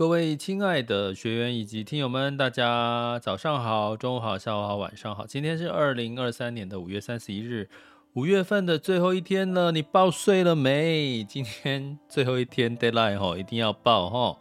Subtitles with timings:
[0.00, 5.26] 各位亲爱的学员以及听友们，大家早上好、中午好、下午好、晚上好。
[5.26, 7.68] 今天是二零二三年的五月三十一日，
[8.14, 9.72] 五月份的最后一天了。
[9.72, 11.22] 你报税了没？
[11.22, 14.38] 今天 最后一天 deadline 吼，一定要报哈。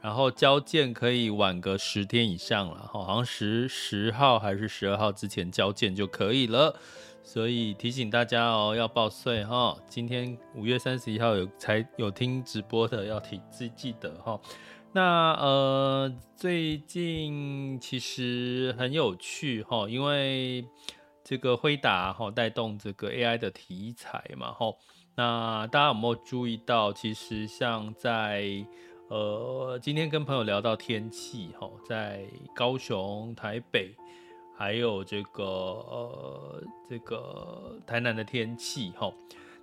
[0.00, 6.76] 然后交件可以晚个十天以上了吼，好像十十号还是十二号之前交件就可以了。
[7.24, 9.76] 所以提醒大家哦，要报税哈。
[9.88, 14.40] 今天五月三十一号有才有听直播的，要提记记得哈。
[14.92, 20.66] 那呃，最近其实很有趣哈，因为
[21.22, 24.74] 这个辉达哈带动这个 AI 的题材嘛哈。
[25.14, 28.66] 那大家有没有注意到，其实像在
[29.08, 33.94] 呃今天跟朋友聊到天气哈，在高雄、台北，
[34.56, 39.12] 还有这个呃这个台南的天气哈，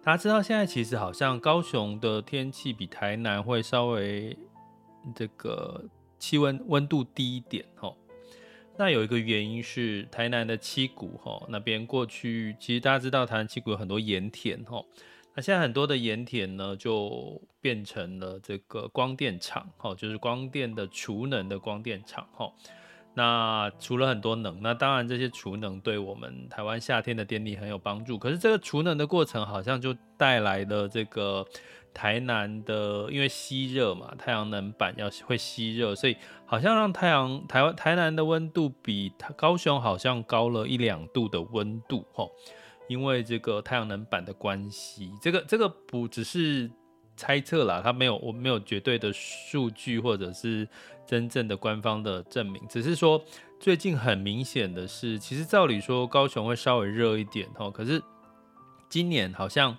[0.02, 4.38] 大家知道现在其实好像高雄的天气比台南会稍微。
[5.16, 5.84] 这个
[6.20, 7.96] 气温温度低一点哦，
[8.78, 14.84] 那有一个原因是台南的七股哈那边过去，其实大家知道台南七股有很多盐田哈，
[15.36, 22.52] 那现在很多的盐田呢就变成了这个光电厂哈，就是光电的储能的光电厂哈。
[23.18, 31.44] 那除了很多能，那当然这些储能对我们台湾夏天的电力很有帮助，可是这个储能的过程好像就带来了这个。
[31.94, 42.30] 台南的因为吸热嘛，太阳能板要会吸热，所以好像让太阳台湾台南的温度比高雄好像高了一两度的温度齁，
[42.88, 46.70] 因为这个太阳能板的关系，这个这个不只是
[47.16, 50.68] 猜测啦，它没有我没有绝对的数据或者是
[51.08, 53.24] 真正的官方的证明，只是说
[53.60, 58.00] 最近很明显的是，其实照理说高雄会稍微热一点齁，可是
[58.90, 59.76] 今年好像。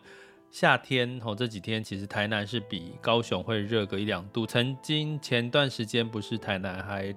[0.51, 4.47] 夏天吼，这几天其实台南是比高雄会热个一两度。
[4.47, 7.15] 曾经前段时间不是台南还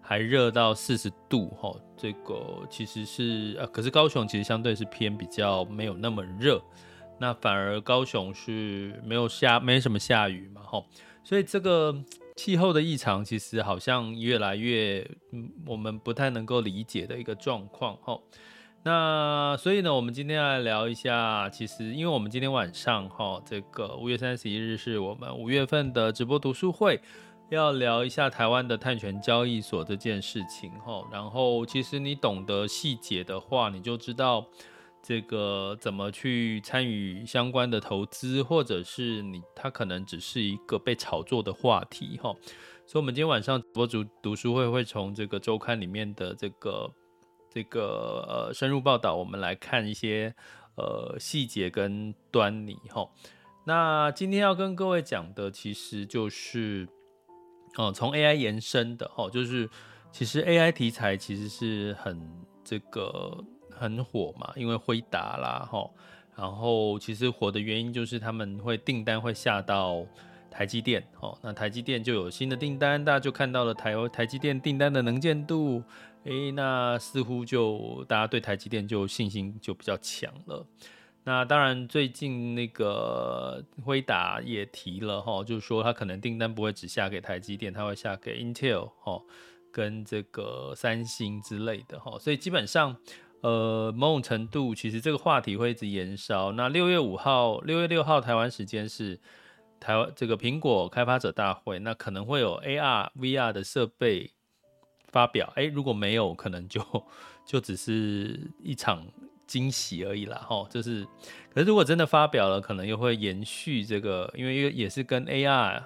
[0.00, 6.60] 还热到四十度吼，这个其实是呃，可是高雄其实相对是偏比较没有那么热，
[7.20, 10.86] 那反而高雄是没有下没什么下雨嘛吼，
[11.22, 11.94] 所以这个
[12.36, 15.10] 气候的异常其实好像越来越，
[15.66, 18.22] 我们不太能够理解的一个状况吼。
[18.84, 27.00] 那所以呢，我们今天来聊一下，其实因为我们今天晚上哈，这个五月三十一日是我们五月份的直播读书会，
[27.50, 31.02] 要聊一下台湾的碳权交易所这件事情哈。
[31.10, 34.46] 然后其实你懂得细节的话，你就知道
[35.06, 42.34] 这个怎么去参与相关的投资，或者是你它可能只是一个被炒作的话题哈。
[42.86, 46.90] 所以，我们今天晚上直播读读书会会从这个周刊里面的这个。
[47.48, 50.34] 这个呃深入报道，我们来看一些
[50.76, 53.08] 呃细节跟端倪哈。
[53.64, 56.86] 那今天要跟各位讲的，其实就是
[57.78, 59.70] 哦从 AI 延伸的哈，就是
[60.12, 62.30] 其实 AI 题材其实是很
[62.62, 63.42] 这个
[63.78, 65.88] 很火嘛，因为辉达啦哈，
[66.36, 70.04] 然后其实火的原因就是他们会订单会下到
[70.50, 75.82] 台积电哦，那台积电就有新的订单，大家就看到了台台积电订单的能见度。
[76.24, 80.66] 诶，那似乎就大家对台积电就信心就比较强了。
[81.22, 89.22] 那当然，最近那个辉达也提了哈，就是说他可能订单不会只下给台积电，他会下给 Intel 哈，
[89.70, 92.18] 跟这个三星之类的哈。
[92.18, 92.96] 所以基本上，
[93.46, 96.50] 呃，某种程度其实这个话题会一直延烧。
[96.52, 99.20] 那六月五号、六月六号台湾时间是
[99.78, 104.32] 台湾这个苹果开发者大会，那可能会有 AR、VR 的设备。
[105.12, 106.82] 发表哎，如果没有，可能就
[107.46, 109.06] 就只是一场
[109.46, 111.06] 惊喜而已啦，哈，就是，
[111.54, 115.82] 可是如果真的发表了，可能又会延续这个，因为也是跟 AR、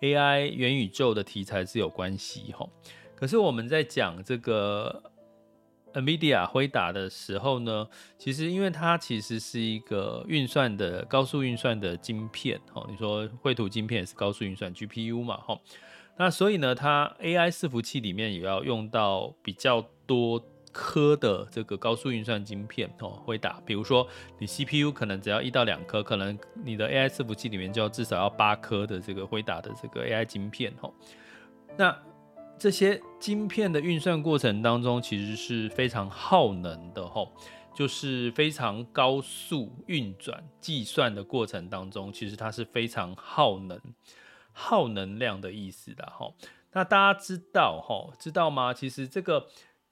[0.00, 2.66] AI 元宇宙的题材是有关系，哈。
[3.14, 5.11] 可是我们在讲这个
[5.94, 7.86] NVIDIA 辉达的时候呢，
[8.18, 15.58] 其实因为它其实是一个运算的高速运算的晶片，哦，你说绘图晶片也是高速运算 GPU 嘛，哈，
[16.16, 20.42] 那所以呢，它 AI 伺服器里面也要用到比较多
[20.72, 24.06] 颗的这个高速运算晶片，哦，辉达，比如说
[24.38, 30.92] 你 CPU 可能只要一到两颗，可能你的 AI 伺服器里面就要至少要八颗的这个辉达的这个 AI 晶片，哦，
[31.76, 31.96] 那。
[32.58, 37.32] 这些晶片的运算过程当中，其实是非常耗能的吼，
[37.74, 43.80] 就是非常高速运转计算的过程当中，其实它是非常耗能、
[44.52, 46.36] 耗能量的意思的吼。
[46.72, 48.72] 那大家知道吼，知道吗？
[48.72, 49.48] 其实这个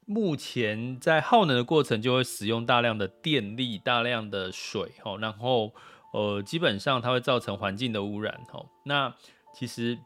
[0.06, 5.72] 目前在耗能的过程，就会使用大量的电力、大量的水吼，然后
[6.12, 8.68] 呃，基本上它会造成环境的污染吼。
[8.84, 9.12] 那
[9.52, 9.98] 其实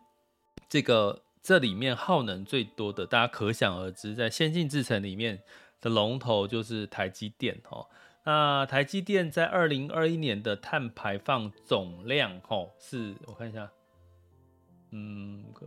[0.67, 1.24] 这个。
[1.45, 5.43] 这里面耗能最多的，大家可想而知，在先进制程里面
[5.79, 7.87] 的龙头就是台积电哦。
[8.25, 13.71] 那台积电在二零二一年的碳排放总量哦，是我看一下，
[14.93, 15.67] 嗯，个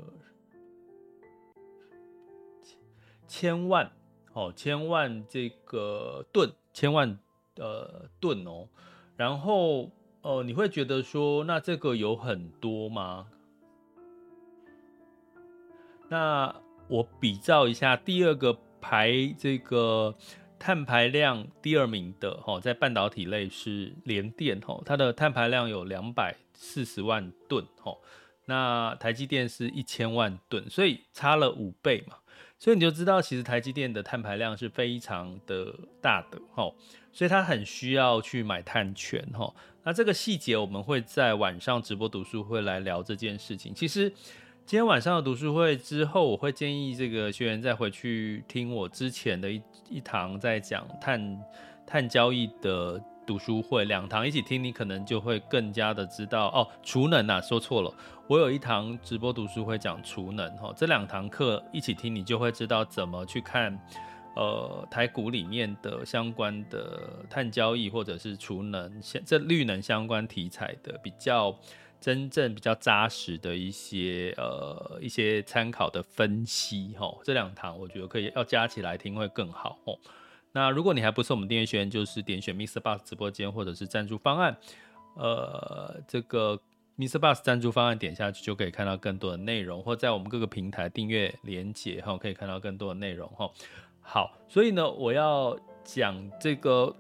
[3.28, 3.92] 千万
[4.34, 7.20] 哦，千万这个吨，千万
[7.58, 8.68] 呃吨哦。
[9.16, 9.92] 然后
[10.24, 13.28] 呃，你会觉得说，那这个有很多吗？
[16.10, 16.56] 那
[16.88, 20.16] 我比照一下，第二个排这个
[20.58, 27.94] 碳排量第二名的哈，在半导体类是联电哈，它的碳排量有两百四十万吨哈，
[28.46, 32.16] 那台积电是一千万吨，所以差了五倍嘛，
[32.58, 36.72] 所以你就知道其实台积电的碳排量是非常的大的哈，
[37.12, 39.54] 所以它很需要去买碳权哈。
[39.84, 44.14] 那这个细节我们会在晚上直播读书会来聊这件事情，其实。
[44.68, 51.42] 今天晚上的读书会之后，我会建议这个学员再回去听我之前的一一堂在讲碳
[51.86, 56.68] 碳交易的读书会，两堂一起听，你可能就会更加的知道哦。
[56.84, 57.90] 储能啊，说错了，
[58.28, 63.74] 我有一堂直播读书会讲储能哈，这两堂课一起听，你就会知道怎么去看
[64.36, 71.58] 呃台股里面的相关的碳交易或者是储能相这绿能相关题材的比较。
[72.00, 79.98] 真正比较扎实的一些呃一些参考的分析齁，这两堂我觉得可以要加起来听会更好哦。
[80.52, 84.58] 那如果你还不是我们订阅学员，就是点选 MixerBox 直播间或者是赞助方案，
[85.16, 86.60] 呃，这个
[86.98, 93.52] MixerBox 赞助方案点下去就可以看到更多的内容，或在我们各个平台订阅连结齁，可以看到更多的内容齁。
[94.02, 96.96] 好，所以呢，我要讲这个。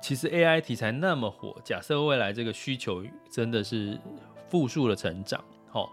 [0.00, 3.98] 其实 AI 题材那么火，假设未来这个需求真的是
[4.48, 5.88] 复数的成长，齁，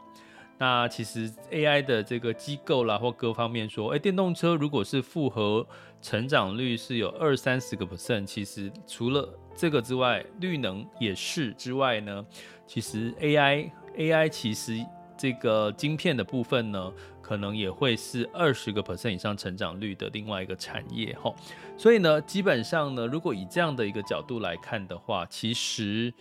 [0.57, 5.68] 那其实 AI 的这个机构啦或各方面说，哎，电动车如果是复合
[6.01, 12.25] 成长率是有二三十个 percent，其实除了这个之外，绿能也是之外呢，
[12.65, 14.83] 其实 AI AI 其实
[15.18, 16.94] 这个晶片的部分呢。
[17.28, 21.36] 可能也会是二十个 percent 以上成长率的另外一个产业哈，
[21.78, 26.14] 所以呢，基本上呢，如果以这样的一个角度来看的话，其实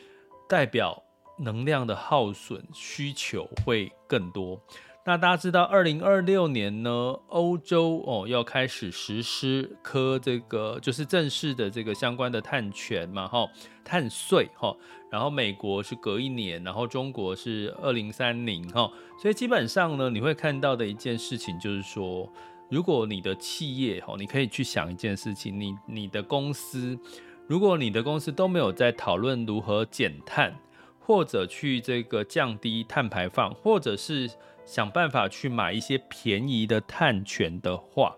[0.49, 1.01] 代表
[1.39, 4.61] 能量的耗损需求会更多。
[5.09, 6.91] 那大家知道，二零二六年呢，
[7.29, 13.49] 欧洲哦要开始实施科这个就是正式的这个相关的碳权嘛，哈，
[13.85, 14.77] 碳税哈，
[15.09, 22.29] 然后美国是隔一年，然后中国是二零三零哈，所以基本上呢，你会看到的一件事情就是说，
[22.69, 26.99] 如果你的企业哈，你可以去想一件事情，你你的公司，
[27.47, 30.53] 如果你的公司都没有在讨论如何减碳，
[30.99, 34.29] 或者去这个降低碳排放，或者是
[34.67, 38.15] 想办法去买一些便宜的碳权的话，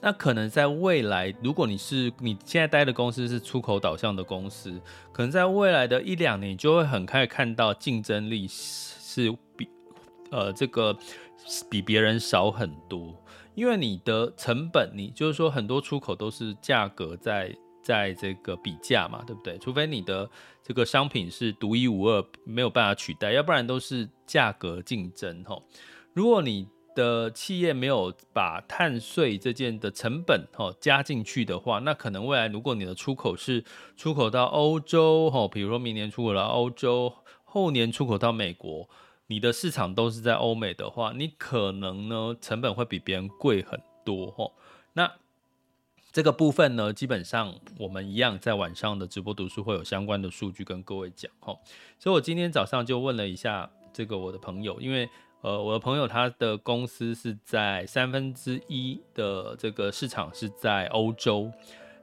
[0.00, 4.80] 那可能在未来，如果你是你现在待的公司是出口导向的公司，
[5.12, 9.68] 可能在未来的一两年，就会很快看到竞争力是比
[10.30, 10.96] 呃这个
[11.68, 13.14] 比别人少很多，
[13.54, 17.54] 因为你的成本，你就是说很多出口都是价格在。
[17.84, 19.58] 在这个比价嘛，对不对？
[19.58, 20.28] 除非你的
[20.62, 25.62] 这个商品是独一无二，没有办法取代，要不然都是价格竞争吼。
[26.14, 33.64] 如果你的企业没有把碳税这件的成本吼加进去的话，那可能未来如果你的出口是
[33.96, 37.12] 出口到欧洲吼，比如说明年出口到欧洲，
[37.44, 38.88] 后年出口到美国，
[39.26, 44.54] 你的市场都是在欧美的话，你可能呢成本会比别人贵很多吼。
[44.92, 45.10] 那
[46.14, 51.52] 这个部分呢，基本上我们一样在晚上的直播读书会有相关的数据跟各位讲哈。
[51.98, 61.50] 所以我今天早上就问了一下这个我的朋友，因为呃，我的朋友他的公司是在三分之一的这个市场是在欧洲，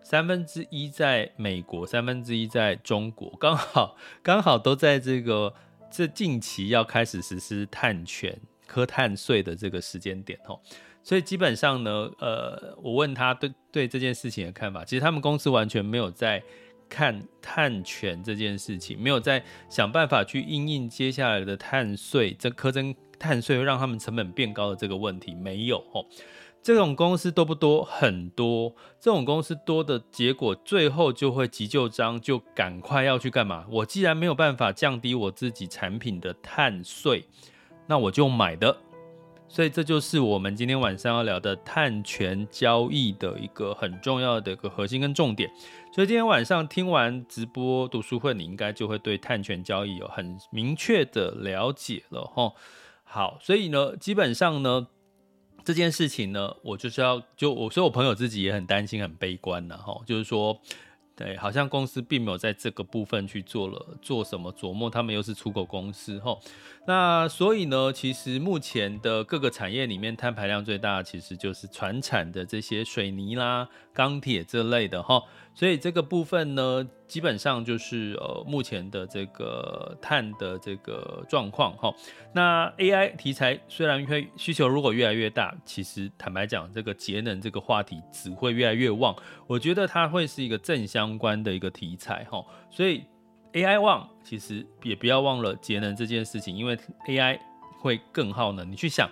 [0.04, 5.54] 三分之一在美国，三分之一在中国，刚好刚好都在这个
[5.90, 8.38] 这近期要开始实施碳权、
[8.68, 10.60] 科碳税的这个时间点哦，
[11.04, 16.44] 所以基本上呢，呃，我问他对对这件事情的看法，其实他们公司完全没有在。
[16.94, 26.06] 看碳权这件事情，没有在想办法去应应接下来的碳税，这苛征碳税会让他们成本变高的这个问题没有哦。
[26.62, 27.82] 这种公司多不多？
[27.86, 28.76] 很多。
[29.00, 33.66] 这种公司多的结果，最后就会急就章，就赶快要去干嘛？
[33.70, 37.26] 我既然没有办法降低我自己产品的碳税，
[37.88, 38.76] 那我就买的。
[39.52, 45.52] 所以这就是我们今天晚上要聊的碳权交易的一个很重要的一个核心跟重点。
[45.94, 52.54] 所以今天晚上听完直播读书会，你应该就会对碳权交易有很明确的了解了齁。
[53.04, 54.88] 好，所以呢，基本上呢，
[55.66, 60.62] 这件事情呢，我就是要就我说我朋友自己也很担心、很悲观的齁，就是说。
[61.22, 66.42] 对，好像公司并没有在这个部分去做了做什么琢磨，他们又是出口公司吼。
[66.88, 75.22] 那所以呢，其实目前的各个产业里面，碳排量最大的其实就是船产的这些水泥啦、钢铁这类的哈。
[75.54, 81.94] 所以这个部分呢，基本上就是呃目前的这个碳的这个状况哈。
[82.34, 89.16] 那 AI 题材虽然会需求如果越来越大，其实坦白讲，这个节能这个话题只会越来越旺。
[89.46, 92.44] 我觉得它会是一个正相关的一个题材哈。
[92.70, 93.04] 所以
[93.54, 96.78] AI 旺，其实也不要忘了节能这件事情，因为
[97.08, 97.38] AI
[97.80, 98.72] 会更耗能。
[98.72, 99.10] 你去想。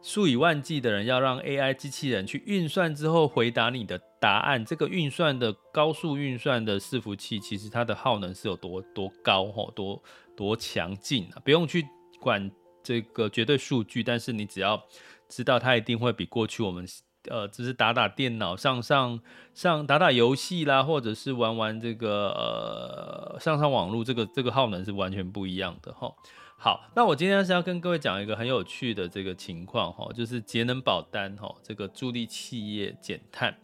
[0.00, 10.02] 数以万计的人要让 AI 机器人去运算之后回答你的答案，这个运算的高速运算的伺服器，其实它的耗能是有多多高吼，多
[10.36, 11.42] 多强劲啊！
[11.44, 11.86] 不用去
[12.20, 12.50] 管
[12.82, 14.82] 这个绝对数据，但是你只要
[15.28, 16.86] 知道它一定会比过去我们
[17.28, 19.20] 呃，只是打打电脑、上上
[19.52, 26.16] 上打打游戏啦，或者是玩玩这个呃上上网络，这个这个耗能是完全不一样的吼。
[26.56, 33.56] 好，那我今天是要跟各位讲一个很有趣的这个情况哈，就是节能保单哈，这个助力企业减碳，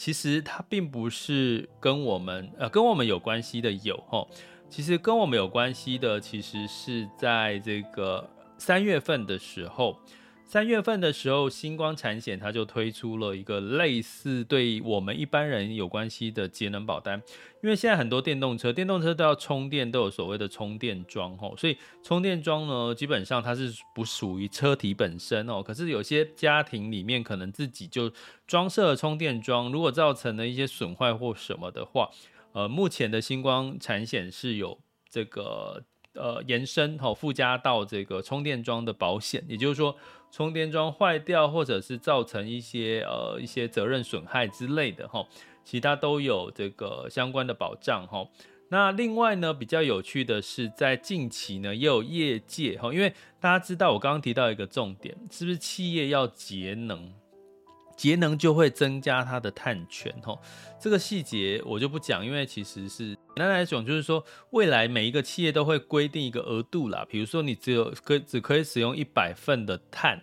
[0.00, 4.26] 其实它并不是跟我们呃跟我们有关系的有哦，
[4.70, 8.26] 其实跟我们有关系的其实是在这个
[8.56, 9.94] 三月份的时候。
[10.50, 17.22] 三月份的时候，星光产险它就推出了一个类似对我们一般人有关系的节能保单。
[17.62, 25.62] 因为现在很多电动车，电动车都要充电，都有所谓的充电桩吼，所以充电桩呢，基本上它是不属于车体本身哦。
[25.62, 28.12] 可是有些家庭里面可能自己就
[28.48, 32.10] 装设了充电桩，如果造成了一些损坏或什么的话，
[32.54, 35.84] 呃，目前的星光产险是有这个。
[36.14, 39.94] 呃，延伸哈，附加到这个充电桩的保险，也就是说，
[40.30, 45.24] 充电桩坏掉或者是造成一些呃一些责任损害之类的哈，
[45.64, 48.26] 其他都有这个相关的保障哈。
[48.70, 57.12] 那另外呢，比较有趣的是，在近期呢，也有业界哈，因为大家知道我刚刚提到一个重点，是不是企业要节能？
[58.00, 60.38] 节能就会增加它的碳权，吼，
[60.80, 70.18] 这个细节我就不讲，因为其实是简单来讲，就是说未来每一个企业都会规定一个额度啦，比如说你只有可只可以使用一百份的碳，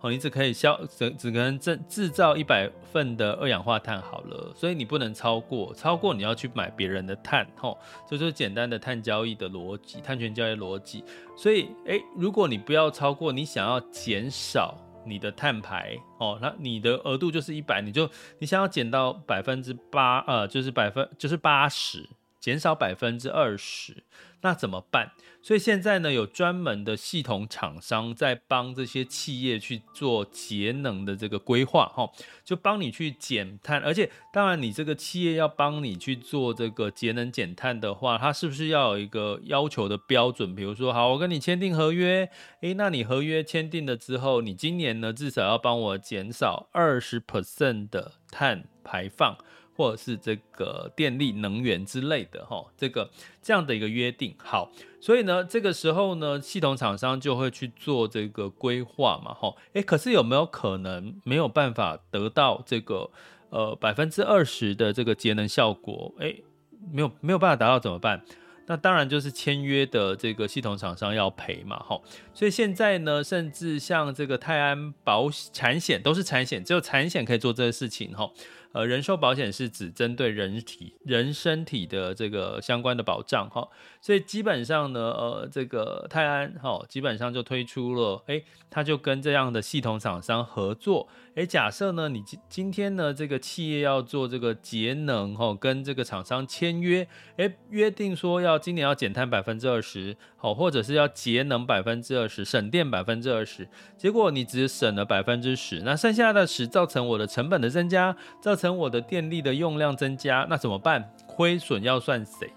[0.00, 7.76] 哦，你只可以消只只可能制制造一百份的二氧化碳好了，所以你不能超过，超过你要去买别人的碳，吼，
[8.08, 11.04] 这就是简单的碳交易的逻辑，碳权交易逻辑，
[11.36, 14.74] 所以诶，如果你不要超过，你想要减少。
[15.04, 22.08] 你的碳排哦，那你的额度就是一百，你就你想要减到百分之八，呃，就是百分就是八十，
[22.42, 24.02] 减少百分之二十。
[24.44, 25.12] 那怎么办？
[25.40, 32.10] 所以现在呢，有专门的系统厂商在帮这些企业去做节能的这个规划，哈，
[32.44, 33.80] 就帮你去减碳。
[33.82, 40.56] 而且，当然，你这个企业要帮你去做这个节能减碳的话，它是不是要有一个要求的标准？
[40.56, 42.28] 比如说，好，我跟你签订合约，
[42.62, 49.38] 诶，那你合约签订了之后，你今年呢至少要帮我减少二十 percent 的碳排放。
[49.82, 53.10] 或者是这个电力能源之类的哈，这个
[53.42, 54.70] 这样的一个约定好，
[55.00, 63.10] 所以呢，这个时候呢，系统厂商就会去做这个规划嘛哈，诶，可是有没有可能没有办法得到这个
[63.50, 66.14] 呃百分之二十的这个节能效果？
[66.20, 66.44] 诶，
[66.92, 68.22] 没有没有办法达到怎么办？
[68.66, 72.00] 那当然就是签约的这个系统厂商要赔嘛，吼，
[72.32, 78.32] 所以现在呢，甚至像这个泰安保产险都是产险，只有产险可以做这个事情，吼，
[78.72, 83.68] 呃，人寿保险是指针对人体人身体的这个相关的保障哈，
[84.00, 111.12] 所以基本上呢，呃，这个泰安哈，基本上就推出了，诶，他就跟这样的系统厂商合作，诶，假设呢，你今今天呢，这个企业要做这个节能哈，跟这个厂商签约，诶，约定说要今年要减碳百分之二十，好，或者是要节能百分之二十，省电百分之二十，结果你只省了百分之十，那剩下的十造成我的成本的增加，造成称我的电力的用量增加，那怎么办？
[111.26, 112.48] 亏损要算谁？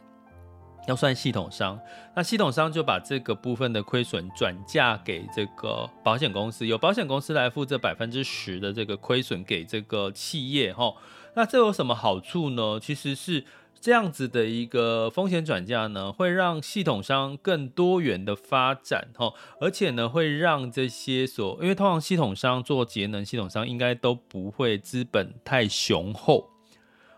[0.87, 1.79] 要算系统商。
[2.15, 10.71] 那系统商就把这个部分的亏损转嫁给这个保险公司，由保险公司来负责百分之十的这个亏损给这个企业。
[10.71, 10.93] 哈，
[11.33, 12.79] 那这有什么好处呢？
[12.79, 13.43] 其实是。
[13.85, 26.49] 这样子的一个风险转嫁呢，会让系统商更多元的发展哈，而且呢，会让这些所，因为通常系统商做节能，系统商应该都不会资本太雄厚，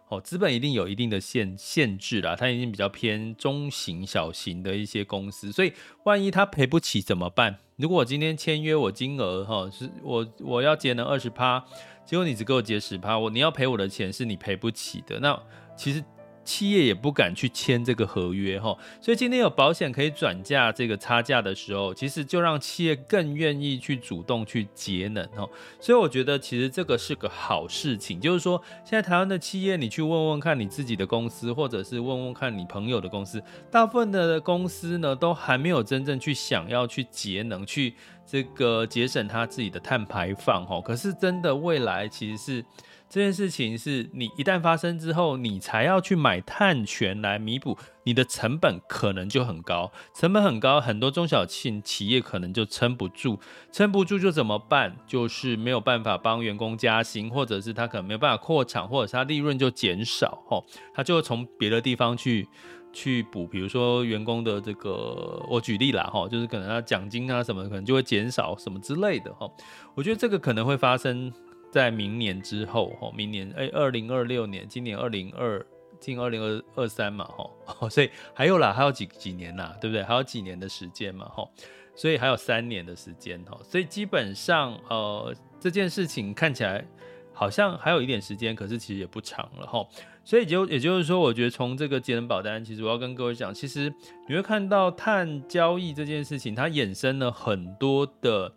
[0.09, 5.71] 哦，资本一定有一定的限限制啦，它已经比较偏中型、小型的一些公司，所以
[6.03, 7.59] 万一他赔不起怎么办？
[7.77, 11.63] 如果我今天签约我金额哈，是我我要节能二十趴，
[12.05, 15.41] 结果你只给我结十趴，我你要赔我的钱是你赔不起的，那
[15.77, 16.03] 其实。
[16.47, 25.45] 企业也不敢去签这个合约哈，所以今天有保险可以转嫁这个差价的时候，其实就让企业更愿意去主动去节能哈。
[25.81, 37.93] 所以我觉得其实这个是个好事情，就是说现在台湾的企业，你去问问看你自己的公司，或者是问问看你朋友的公司，大部分的公司呢都还没有真正去想要去节能，去
[38.25, 40.79] 这个节省他自己的碳排放哈。
[40.79, 42.65] 可是真的未来其实是。
[43.09, 53.39] 这件事情是你一旦发生之后，你才要去买碳权来弥补，你的成本可能就很高，成本很高，很多中小企企业可能就撑不住，
[53.71, 54.97] 撑不住就怎么办？
[55.07, 62.45] 就是没有办法帮员工加薪，或者是他可能没有办法扩厂，或者是他利润就减少，吼，他就从别的地方去
[62.91, 69.55] 去补，比如说员工的这个，我举例啦，吼，就是可能他奖金啊什么，可能就会减少什么之类的，吼，
[69.95, 71.31] 我觉得这个可能会发生。
[71.69, 75.63] 在明年之后，吼，明年诶，二零二六年，今年二零二，
[75.99, 80.01] 近二零二二三嘛，吼， 所以还有啦，还有几几年啦，对不对？
[80.01, 81.51] 还有几年的时间嘛，吼，
[81.93, 86.85] 所以还有三年的时间，吼，所以基本上，呃，这件事情看起来
[87.33, 89.89] 好像还有一点时间，可是其实也不长了，吼，
[90.23, 93.93] 所以就也就是说，我觉得从这个节能保单，其实我要跟各位讲，其实
[94.27, 98.53] 你会看到碳交易这件事情，它衍生了很多的。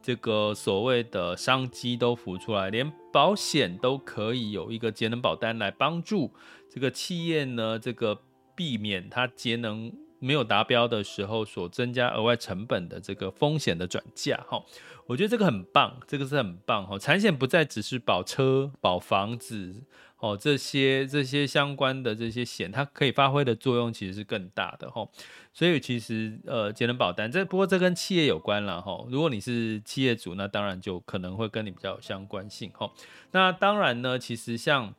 [0.00, 6.32] 这个所谓的商机都浮出来，连保险都可以有一个节能保单来帮助
[6.70, 8.20] 这个企业呢，这个
[8.54, 14.36] 避免它节能没有达标的时候所增加额外成本的这个风险的转嫁。
[14.48, 14.64] 哈，
[15.06, 16.86] 我觉得这个很棒，这个是很棒。
[16.86, 19.82] 哈，产险不再只是保车、保房子。
[20.18, 25.08] 哦，这些这些相关的这些险，它可以发挥的作用其实是更大的哈。
[25.52, 29.06] 所以其实呃，节能保单这不过这跟企业有关了哈。
[29.10, 32.90] 如果你是企业主，那当然就可能会跟你比较有相关性哈。
[33.30, 34.92] 那当然呢，其实像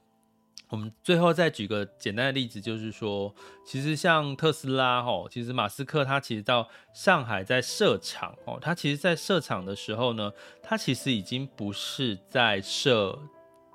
[0.69, 10.31] 我们最后再举个简单的例子，就是说，其实像特斯拉哈，其实马斯克他其实到上海在设厂哦，他其实在设厂的时候呢，
[10.63, 13.19] 他其实已经不是在设。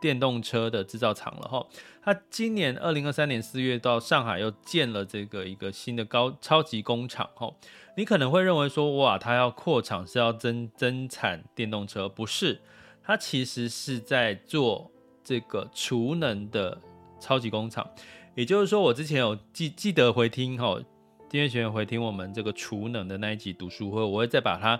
[0.04, 1.66] 电动车的制造厂了哈，
[2.02, 7.50] 他今年二零二三年四月到上海又建了这个一个新的高超级工厂哈。
[7.96, 12.60] 你可能会认为说，哇，他要扩厂是要增增产电动车，不是？
[13.02, 14.90] 他其实是在做
[15.24, 16.78] 这个储能的
[17.18, 17.88] 超级工厂。
[18.34, 20.78] 也就是说，我之前有记记得回听哈，
[21.30, 24.78] 订阅学员回听我们这个储能的那一集读书会，我会再把它。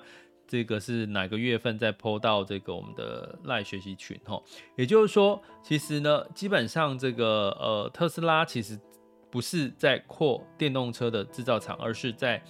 [0.55, 4.41] 这个是哪个月份再 po 到这个我们的 LINE 学习群哈？
[4.77, 8.79] 也就是说，其实呢，基本上这个呃特斯拉其实
[9.33, 12.41] 不是在扩电动车的制造厂，而是在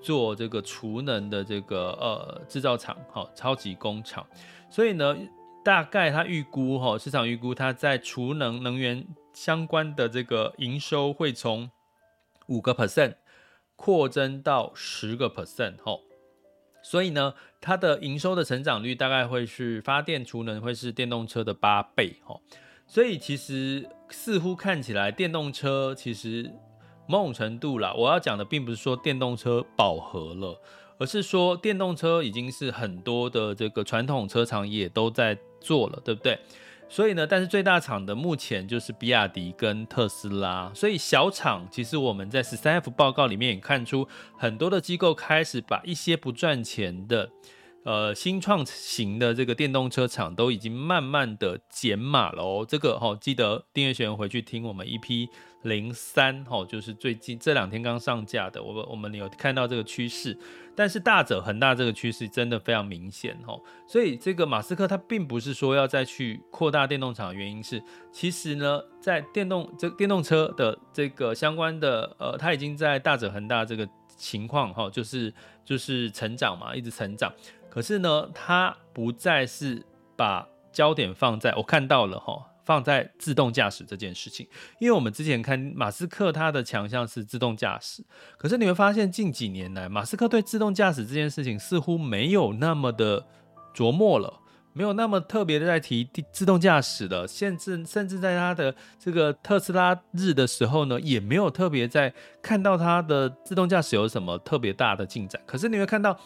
[0.00, 4.24] 做这个储能的这个呃制造厂哈，超级工厂。
[4.70, 5.16] 所以呢，
[5.64, 11.68] 大概他预估哈，市场预估它在储能能源相关的这个营收会从
[12.46, 13.16] 五个 percent
[13.74, 15.98] 扩增到十个 percent 哈。
[16.82, 22.40] 所以呢，它的营收的成长率大概会是发电储能会是电动车的八倍哦，
[22.86, 26.50] 所以其实似乎看起来电动车其实
[27.06, 30.60] 某种程度啦，我要讲的并不是说电动车饱和了，
[30.98, 36.38] 而是说电动车已经是很多的这个传统车厂也都在做了，对不对？
[36.92, 47.30] 所以呢，但是最大厂的目前就是比亚迪跟特斯拉，所以小厂其实我们在十三 F 报告里面也看出，很多的机构开始把一些不赚钱的
[47.82, 52.66] 呃，新创型的这个电动车厂都已经慢慢的减码了哦。
[52.68, 55.28] 这个哈、哦，记得订阅学员回去听我们 EP
[55.62, 58.62] 零三哈，就是最近这两天刚上架的。
[58.62, 60.36] 我们我们有看到这个趋势，
[60.76, 63.58] 但是大者恒大这个趋势真的非常明显哈。
[63.86, 73.88] 所以这个马斯克他并不是说要再去扩大电动厂，原因是其实呢，在电动这电动车的这个相关的呃，他已经在大者恒大这个
[74.18, 75.32] 情况哈，就是
[75.64, 77.32] 就是成长嘛，一直成长。
[77.70, 84.46] 可是呢，他不再是把焦点放在我看到了哈，放在自动驾驶这件事情。
[84.80, 88.04] 因为我们之前看马斯克他的强项是自动驾驶，
[88.36, 93.24] 可是你会发现近几年来，马斯克对自动驾驶这件事情似乎没有那么的
[93.74, 94.40] 琢磨了，
[94.72, 97.26] 没有那么特别的在提自动驾驶的。
[97.28, 105.40] 甚至甚至在他的这个特斯拉日的时候呢，也没有特别在看到他的自动驾驶有什么特别大的进展。
[105.46, 106.18] 可是你会看到。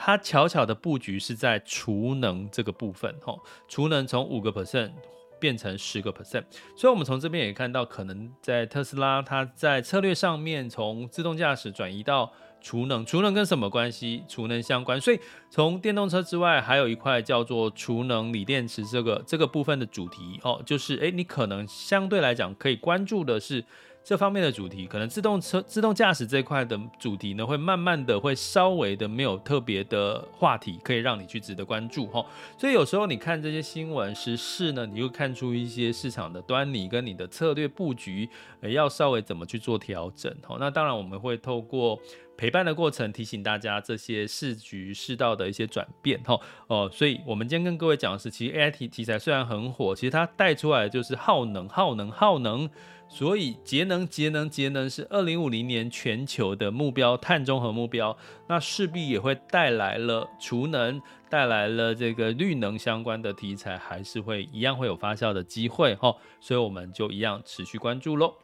[0.00, 4.92] 它巧巧的布局是在储能这个部分，吼，储能从五个 percent
[5.40, 6.44] 变成十个 percent，
[6.76, 14.22] 所以我们从这边也看到，可能在特斯拉，它在策略上面从自动驾驶转移到储能，储能跟什么关系？
[14.28, 15.18] 储能相关，所以
[15.50, 23.64] 从电动车之外，还有一块叫做储能锂电池这个这个部分的主题，哦，就是诶，你可能相对来讲可以关注的是。
[24.04, 32.24] 这方面的主题，可能自动车、自动驾驶这块的主题呢，会慢慢的会稍微的没有特别的话题，可以让你去值得关注哈。
[32.56, 38.26] 所以有时候你看这些新闻时事呢，你会看出一些市场的端倪跟你的策略布局，
[38.62, 40.56] 要稍微怎么去做调整哈。
[40.58, 42.00] 那当然我们会透过
[42.38, 46.40] 陪伴的过程，提醒大家这些市局市道的一些转变哈。
[46.68, 52.70] 哦，所以我们今天跟各位讲的是，其实 AI 题题材虽然很火，其实它带出来的就是耗能、耗能、耗能。
[53.10, 58.16] 所以节能、节能、节能是二零五零年全球的目标，碳中和目标，
[58.48, 66.14] 那势必也会带来了储能，带来了这个绿能相关的题材，还是会一样会有发酵的机会哈。
[66.38, 68.34] 所以我们就一样持续关注喽。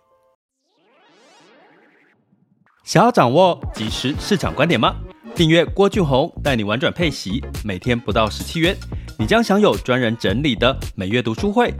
[2.82, 4.96] 想要掌握即时市场观点吗？
[5.34, 8.76] 订阅郭俊宏带你玩转配息，每天不到十七元，
[9.18, 11.72] 你将享有专人整理的每月读书会。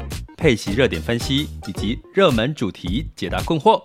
[0.45, 3.83] 配息热点分析以及热门主题解答困惑，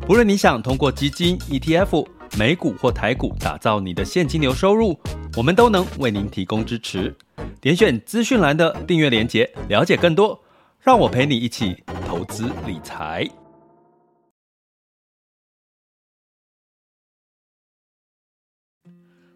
[0.00, 2.04] 不论你想通过基金、ETF、
[2.36, 4.98] 美股或台股打造你的现金流收入，
[5.36, 7.16] 我们都能为您提供支持。
[7.60, 10.42] 点选资讯栏的订阅连结，了解更多。
[10.80, 13.24] 让我陪你一起投资理财。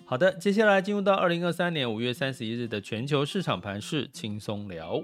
[0.05, 5.01] 好的，接下来进入到二零二三年五月三十一日的全球市场盘势轻松聊。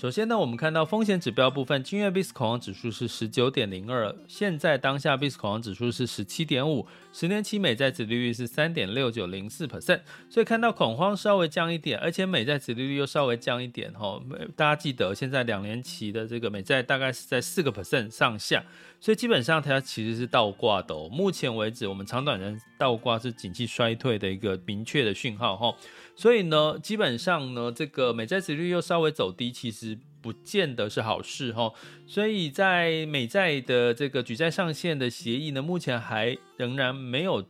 [0.00, 14.22] 首先呢，我们看到风险指标部分，今日 VIX 恐慌指数是十九点零二，现在当下 VIX 恐慌指数是十七点五，十年期美债殖利率是三点六九零四 percent，所以看到恐慌稍微降一点，而且美债殖利率又稍微降一点哈。
[14.54, 18.62] 大家记得现在两年期的这个美债大概是在四个 percent 上下，
[19.00, 21.08] 所以基本上它其实是倒挂的哦。
[21.10, 25.76] 目前为止，我们长短人倒挂是景气衰退的一个明确的讯号哈。
[26.16, 31.72] 所以呢，基本上呢，这个美债殖率又稍微走低，其实不见得是好事哈。
[32.06, 37.44] 所以在美债的这个举债上限的协议呢，目前还仍然没有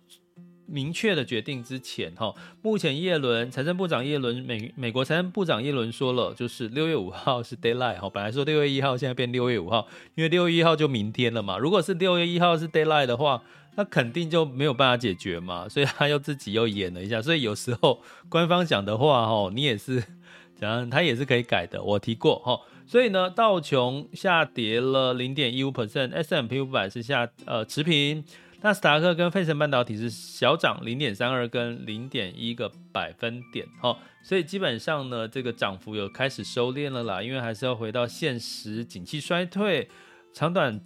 [0.68, 2.34] 明确的决定之前哈。
[2.62, 8.08] 目前耶伦财政部长耶伦美美国财政部长耶伦说了，就是六月五号是 deadline 哈。
[8.10, 11.58] 本来说六月一号，现在变六月五号，因为六月一号就明天了嘛。
[11.58, 13.42] 如果是六月一号是 deadline 的话，
[13.76, 20.02] 那肯定就没有办法解决嘛，所以他又自己又演了一下，所以有时候官方讲的话，哈，你也是
[20.60, 21.80] 讲，他也是可以改的。
[21.80, 28.24] 我提过，哈，所以呢，道琼下跌了零点一五 percent，S M P 五百是下呃持平，
[28.60, 39.88] 纳斯达克跟费城半导体是小涨零点三二跟零点一个百分点，吼，所以基本上呢，这个涨幅有开始收敛了啦，因为还是要回到现实，景气衰退。
[40.34, 40.80] 长短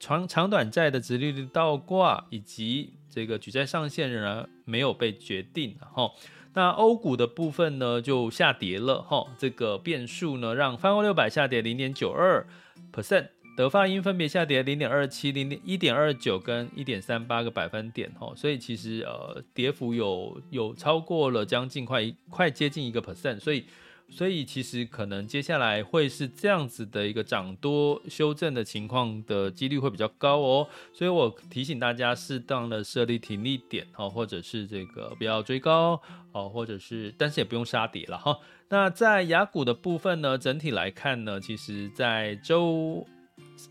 [0.00, 6.10] 长长短债的殖利率倒挂，以及这个举债上限仍然没有被决定哈。
[6.54, 12.46] 那欧股的部分呢就下跌了哈，这个变数呢让泛欧六百下跌零点九二
[12.92, 18.32] percent，德法英分别下跌零点二七、零点一点二九跟一点三八个百分点哈。
[18.36, 23.64] 所以其实呃跌幅有有超过了将近快快接近一个 percent，所以。
[24.10, 36.00] 所以其实可能接下来会是这样子的一个涨多修正的情况的几率会比较高哦，所以我提醒大家适当的设立停利点哦，或者是这个不要追高
[36.32, 38.38] 哦，或者是但是也不用杀跌了哈。
[38.70, 43.06] 那在雅股的部分呢，整体来看呢，其实在周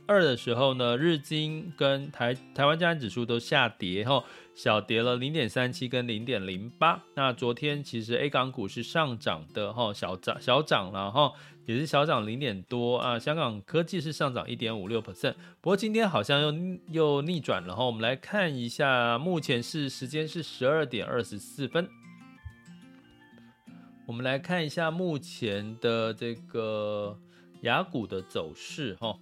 [0.05, 4.23] 二的时候呢，日经跟台台湾加权指数都下跌哈，
[4.55, 7.01] 小跌了零点三七跟零点零八。
[7.15, 11.31] 那昨天其实 A 港股是上涨的哈，小涨小涨了哈，
[11.65, 13.17] 也是小涨零点多啊。
[13.17, 17.85] 香港科技是上涨一点五六 percent，不过今天好像又又逆转了哈。
[17.85, 21.87] 我们来看一下，目前是时间是十二点二十四分。
[24.05, 27.17] 我们来看一下目前的这个
[27.63, 29.17] 雅股的走势哈。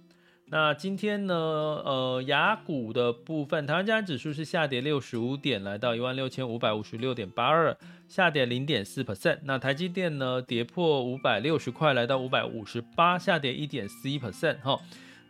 [0.48, 9.40] 那今天呢，呃，雅股的部分，台湾加权指数是下跌六十五点，来到一万六千五百五十六点八二，下跌零点四 percent。
[9.42, 14.78] 那台积电呢，跌破五百六十块，来到五百五十八，下跌一点四一 percent 哈。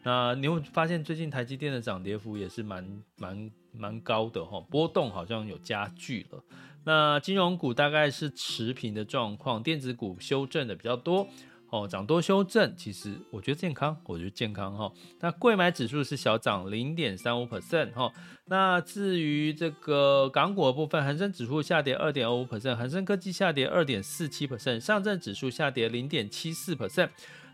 [0.03, 6.45] 那你会发现最近台积电的涨跌幅也是蛮蛮蛮高的哈，波动好像有加剧了。
[6.85, 11.27] 那金融股大概是持平的状况，电子股修正的比较多，
[11.71, 14.93] 哦，涨多修正，其实我觉得健康，我觉得健康哈。
[15.21, 18.13] 那柜买指数是小涨零点三五 percent 哈。
[18.47, 27.11] 那至于这个港股的部分，恒生指数下跌二点二五 percent，恒生科技下跌二点四七 percent，上证指数下跌零点七四 percent。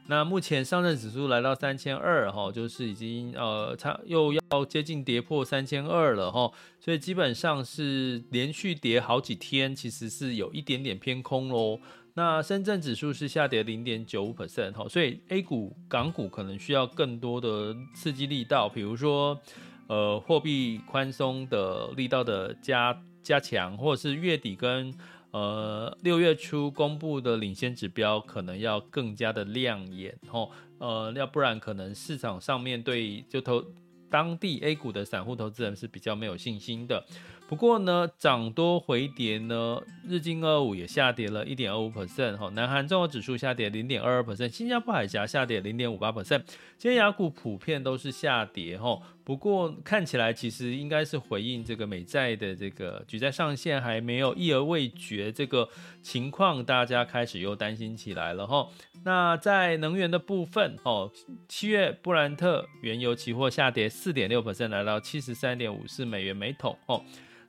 [0.09, 11.79] 那目前上证指数来到三千二哈，就是已经呃差又要接近跌破三千二了哈，所以基本上是连续跌好几天，其实是有一点点偏空喽。
[12.15, 19.41] 那深圳指数是下跌零点九五 percent 哈，所以 A 股、港股可能需要更多的刺激力道，比如说
[19.87, 24.93] 呃货币宽松的力道的加加强，或者是月底跟。
[25.33, 30.47] 呃，六月初公布的领先指标可能要更加的亮眼哈，
[30.77, 33.65] 呃，要不然可能市场上面对就投
[34.13, 37.03] 当地 A 股的散户投资人是比较没有信心的。
[37.49, 46.43] 不过呢，涨多回跌呢，日经二五也下跌了一点二五 percent 哈，南韩综合指数下跌零点二二 percent，新加坡海峡下跌零点五八 percent，
[46.79, 49.01] 今天雅股普遍都是下跌哈。
[49.25, 55.69] 不过看起来其实应该是回应这个美债的这个举债上限还没有议而未决这个
[56.03, 58.69] 情况，大家开始又担心起来了哈。
[59.05, 61.11] 那在能源的部分哦，
[61.49, 67.05] 七月布兰特原油期货下跌四点六百分来到七十三点五四美元每桶哦。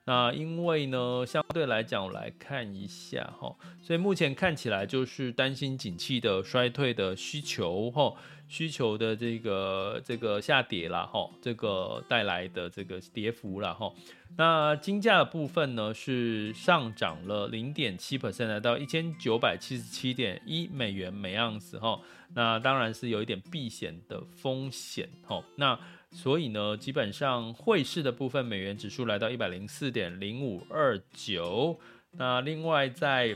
[0.06, 8.14] 那因为呢，相对来讲，我来看一下哈，所以目前看起来就是担心景气的衰退的需求哈，
[8.54, 13.92] 需求的这个这个下跌啦哈，这个带来的这个跌幅啦哈。
[14.38, 22.00] 那金价的部分呢是上涨了零点七 percent，来到一千九百七十七点一美元每盎司哈。
[22.36, 25.44] 那当然是有一点避险的风险哈。
[25.56, 25.80] 那
[26.12, 31.80] 所以呢，基本上汇市的部分，美元指数来到一百零四点零五二九。
[32.12, 33.36] 那另外在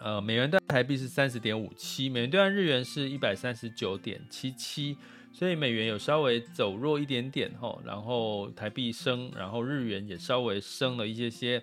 [0.00, 4.96] 呃，美元兑台币是三十点五七，美元兑日元是一百三十九点七七。
[5.32, 11.62] 所以美元有稍微走弱一点点哈，然后台币升，然后日元也稍微升了一些些。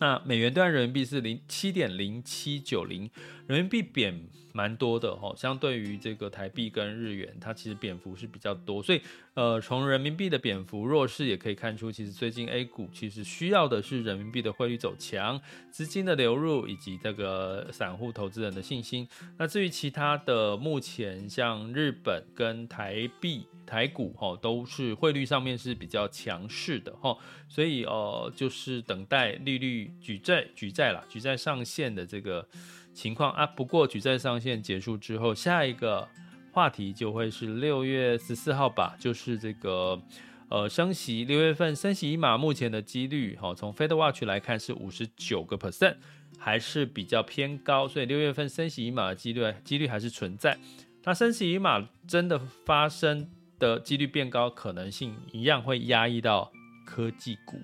[0.00, 3.08] 那美元兑人民币是零七点零七九零，
[3.46, 4.18] 人民币贬
[4.54, 9.00] 蛮多的吼，相对于这个台币跟日元，它其实贬幅是比较多，所以
[9.34, 19.06] 呃，从人民币的贬幅弱势也可以看出，其实最近 A 股其实需要的是人民币的汇率走强，资金的流入以及这个散户投资人的信心。
[19.38, 23.44] 那至于其他的，目前像日本跟台币。
[23.70, 27.16] 台股哈都是汇率上面是比较强势的哈，
[27.48, 32.48] 所以呃就是等待利率举债举债啦，举债上限的这个
[32.92, 33.46] 情况啊。
[33.46, 36.08] 不过举债上限结束之后，下一个
[36.50, 40.02] 话题就会是六月十四号吧，就是这个
[40.48, 45.94] 呃升息，六月份升息一码，目前的几率哈，从 FedWatch 来看是五十九个 percent，
[46.38, 50.58] 还是比较偏高，所以六月份升息一码的几率几率还是存在。
[51.04, 53.30] 那升息一码真的发生
[53.60, 56.50] 的几率变高，可能性一样会压抑到
[56.84, 57.60] 科技股，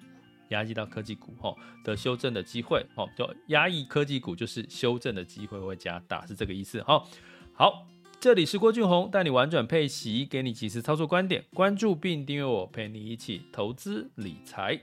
[0.51, 7.03] 压抑到科技股哈的修正的机会，哈，就压抑科技股就是修正的机会会加大，是这个意思哈。
[7.55, 7.89] 好，
[8.21, 14.83] 这里是郭俊宏，带你玩转配息，给你即时操作观点，关注并订阅我，陪你一起投资理财。